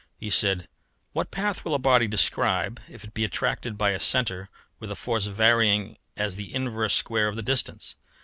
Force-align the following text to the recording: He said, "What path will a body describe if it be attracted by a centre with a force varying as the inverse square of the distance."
He 0.17 0.31
said, 0.31 0.67
"What 1.13 1.29
path 1.29 1.63
will 1.63 1.75
a 1.75 1.77
body 1.77 2.07
describe 2.07 2.81
if 2.89 3.03
it 3.03 3.13
be 3.13 3.23
attracted 3.23 3.77
by 3.77 3.91
a 3.91 3.99
centre 3.99 4.49
with 4.79 4.89
a 4.89 4.95
force 4.95 5.27
varying 5.27 5.95
as 6.17 6.35
the 6.37 6.55
inverse 6.55 6.95
square 6.95 7.27
of 7.27 7.35
the 7.35 7.43
distance." 7.43 7.95